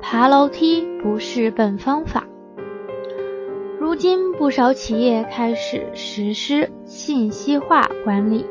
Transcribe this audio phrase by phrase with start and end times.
[0.00, 2.26] 爬楼梯不是笨方法。
[3.80, 8.46] 如今，不少企业开始实施信息化管理。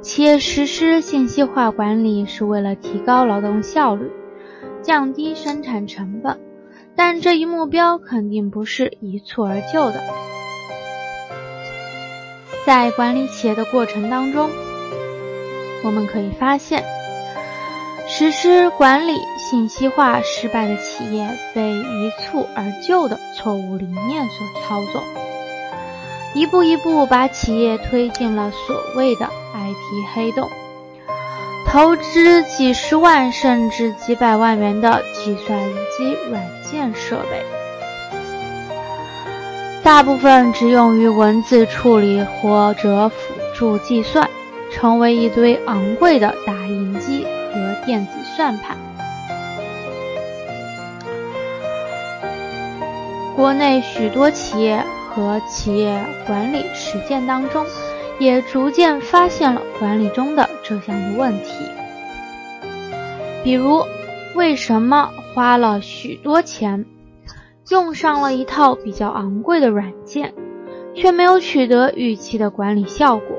[0.00, 4.10] 企业实施信息化管理是为了提高劳动效率，
[4.82, 6.38] 降低生产成本，
[6.94, 10.00] 但这一目标肯定不是一蹴而就的。
[12.66, 14.50] 在管理企业的过程当中，
[15.84, 16.84] 我们可以发现，
[18.08, 19.14] 实施管理。
[19.36, 25.02] 信息化失败的企业被一蹴而就的错误理念所操纵，
[26.34, 30.50] 一步一步把企业推进了所谓的 IT 黑洞，
[31.66, 35.60] 投资几十万甚至几百万元的计算
[35.96, 37.44] 机软件设备，
[39.84, 43.16] 大部分只用于文字处理或者辅
[43.54, 44.28] 助计算，
[44.72, 47.13] 成为一堆昂贵的打印机。
[47.84, 48.76] 电子算盘。
[53.36, 57.66] 国内许多企业和企业管理实践当中，
[58.18, 61.52] 也逐渐发现了管理中的这项的问题。
[63.42, 63.84] 比如，
[64.34, 66.86] 为什么花了许多钱，
[67.70, 70.32] 用上了一套比较昂贵的软件，
[70.94, 73.36] 却没有取得预期的管理效果？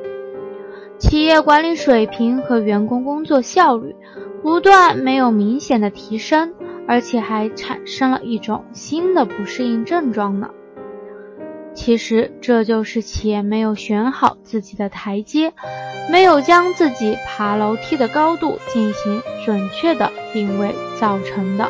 [1.10, 3.96] 企业管理水平和员工工作效率
[4.44, 6.54] 不断没有明显的提升。
[6.88, 10.52] 而且还产生了一种新的不适应症状呢。
[11.74, 15.52] 其实这就是企业没有选好自己的台阶，
[16.12, 21.68] 没有将自己爬楼梯的高度进行准确的定位造成的。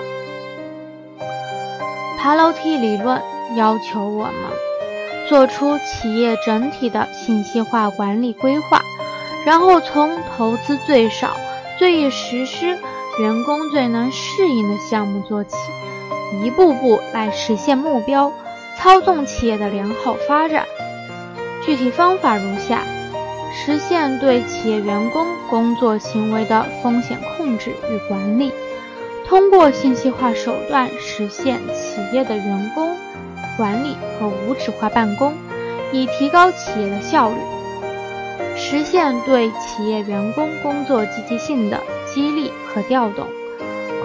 [2.19, 3.21] 爬楼梯理论
[3.55, 4.33] 要求我们
[5.29, 8.81] 做出企业整体的信息化管理规划，
[9.45, 11.37] 然后从投资最少、
[11.77, 12.77] 最易实施。
[13.17, 15.55] 员工最能适应的项目做起，
[16.43, 18.29] 一步步来实现目标，
[18.77, 20.65] 操纵企业的良好发展。
[21.63, 22.81] 具体方法如下：
[23.53, 28.51] 实现对企业员工工作行为的风险控制与管理，
[29.25, 32.97] 通过信息化手段实现企业的员工
[33.55, 35.33] 管理和无纸化办公，
[35.93, 37.37] 以提高企业的效率。
[38.67, 43.27] 实现对企业员工工作积极性的激励和调动，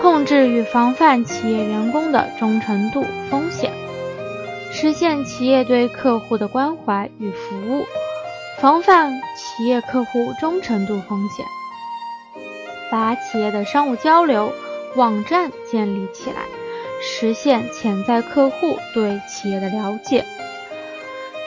[0.03, 3.72] 控制与防范企业员工的忠诚度风险，
[4.71, 7.87] 实现企业对客户的关怀与服务，
[8.59, 11.47] 防范企业客户忠诚度风险，
[12.92, 14.53] 把企业的商务交流
[14.94, 16.42] 网站建立起来，
[17.03, 20.22] 实现潜在客户对企业的了解，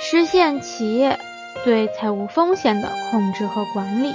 [0.01, 1.19] 实现企业。
[1.64, 4.14] 对财务风险的控制和管理，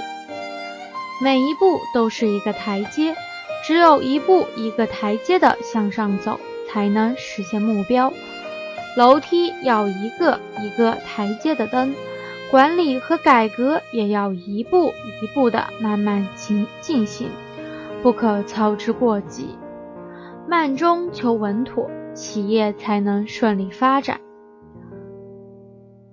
[1.23, 3.15] 每一步都是一个台阶，
[3.63, 8.11] 只有一步一个台阶的向上走，才能实现目标。
[8.95, 11.93] 楼梯要一个一个台阶的登，
[12.51, 17.29] 管理和改革也要一步一步的慢慢进进行，
[18.01, 19.57] 不可操之过急，
[20.47, 24.19] 慢中求稳妥，企业才能顺利发展。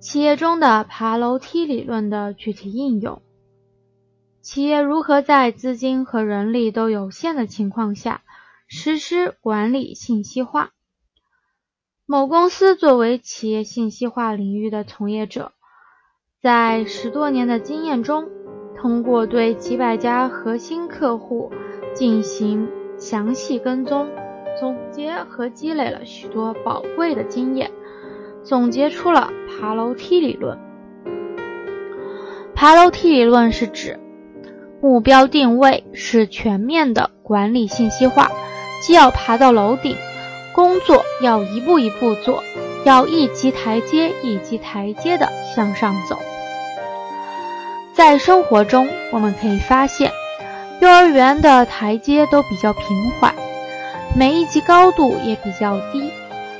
[0.09, 3.21] 企业中的爬楼梯理论的具体应用：
[4.41, 8.21] 企业如何在资金和人力都有限的情况下
[8.69, 10.71] 实施管理信息化？
[12.05, 15.51] 某公司作为企业信息化领域的从业者，
[16.41, 18.29] 在十多年的经验中，
[18.77, 21.51] 通过对几百家核心客户
[21.93, 24.09] 进行详细跟踪，
[24.57, 27.69] 总结和积累了许多宝贵的经验。
[28.47, 30.57] 总结出了爬楼梯理论。
[32.55, 33.99] 爬楼梯理论是指
[34.81, 38.31] 目标定位是全面的管理信息化，
[38.81, 39.97] 既要爬到楼顶，
[40.55, 42.41] 工作要一步一步做，
[42.85, 46.17] 要一级台阶一级台阶的向上走。
[47.91, 50.13] 在生活中，我们可以发现，
[50.79, 53.35] 幼儿园的台阶都比较平缓，
[54.15, 56.09] 每一级高度也比较低。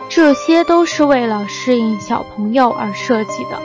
[0.10, 3.60] 这些都是为了适应小朋友而设计的，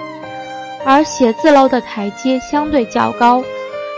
[0.84, 3.42] 而写字楼的台阶相对较高，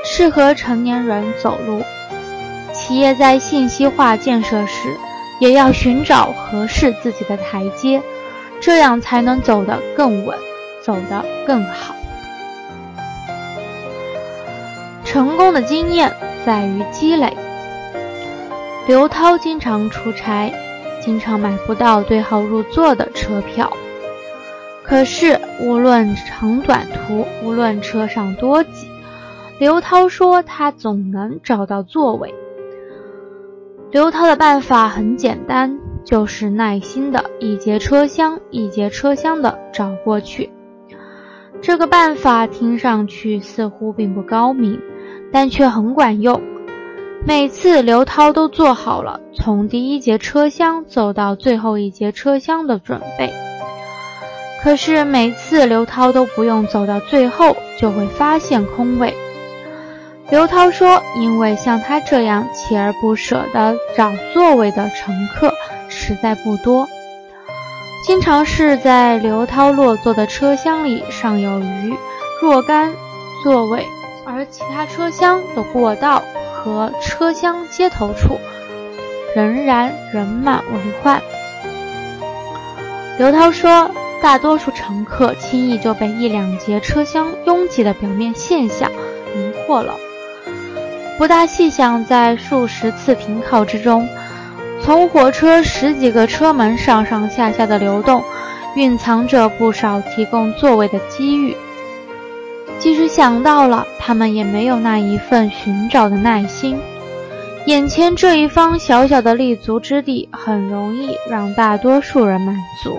[0.04, 1.82] 适合成年人走路。
[2.72, 4.96] 企业在信息化建设时，
[5.40, 8.02] 也要寻找合适自己的台阶，
[8.60, 10.38] 这样才能走得更稳，
[10.82, 11.94] 走得更好。
[15.04, 16.12] 成功的经验
[16.44, 17.36] 在于积累。
[18.86, 20.52] 刘涛经常出差。
[21.04, 23.70] 经常买不到对号入座的车票，
[24.82, 28.88] 可是无论长短途，无论车上多挤，
[29.58, 32.34] 刘涛说他总能找到座位。
[33.90, 40.50] 刘涛的办法很简单，就是耐心的一节车厢一节车厢的找过去。
[41.60, 44.80] 这个办法听上去似乎并不高明，
[45.30, 46.40] 但却很管用。
[47.26, 53.32] 每次刘涛都做好了从第一节车厢走到最后一节车厢的准备。
[54.62, 59.14] 可是每次刘涛都不用走到最后，就会发现空位。
[60.30, 65.52] 刘涛说：“因为像他这样锲而不舍地找座位的乘客
[65.88, 66.86] 实在不多，
[68.06, 71.94] 经常是在刘涛落座的车厢里尚有余
[72.40, 72.92] 若干
[73.42, 73.86] 座位，
[74.26, 76.22] 而其他车厢的过道
[76.64, 78.40] 和车厢接头处
[79.36, 81.20] 仍然人满为患。”
[83.18, 83.90] 刘涛说
[84.22, 88.90] ：“大多数乘客轻易就被一两节车厢拥挤的表面现象
[89.36, 89.94] 迷惑了。”
[91.18, 94.08] 不大细想，在数十次停靠之中，
[94.82, 98.24] 从火车十几个车门上上下下的流动，
[98.74, 101.56] 蕴藏着不少提供座位的机遇。
[102.84, 106.78] 即使想到了，他们也没有那一份寻找的耐心。
[107.64, 112.98] 眼前这一方小小的立足之地，很容易让大多数人满足。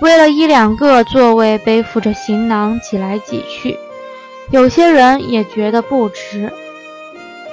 [0.00, 3.76] 为了一两个座位，背负着行囊挤来挤去，
[4.52, 6.52] 有些人也觉得不值。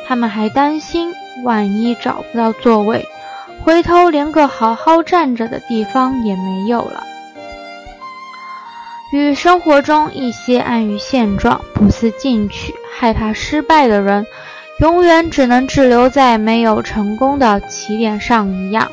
[0.05, 1.11] 他们还担心，
[1.43, 3.07] 万一找不到座位，
[3.63, 7.06] 回头连个好好站着的地方也没有了。
[9.11, 14.27] 与生活中一些安于现状、不思进取、害怕失败的人，
[14.79, 18.91] 永远只能滞留在没有成功的起点上一样。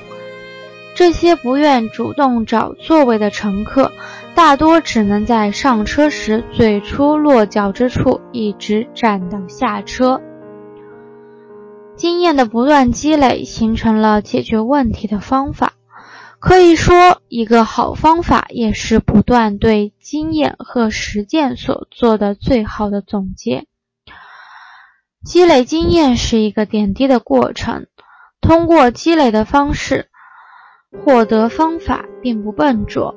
[0.94, 3.90] 这些不愿主动找座位的乘客，
[4.36, 10.20] 大多只能在上车时最初落脚之处一直站到下车。
[11.96, 15.72] 经验的不断积累，形成了解决问题的方法。
[16.44, 23.64] 可以说，一个好方法也是不断对经验和实践所做的最好的总结。
[25.24, 27.86] 积累经验是一个点滴的过程，
[28.42, 30.10] 通过积累的方式
[31.02, 33.14] 获得方法，并不笨拙。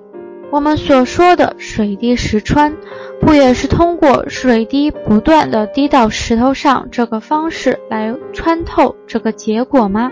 [0.49, 2.77] 我们所说的“水滴石穿”。
[3.19, 10.11] 不也是通过水滴不断的滴到石头上这个方式来穿透这个结果吗？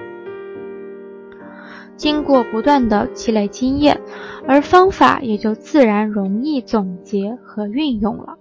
[1.98, 4.00] 经过不断的积累经验，
[4.48, 8.38] 而方法也就自然容易总结和运用了。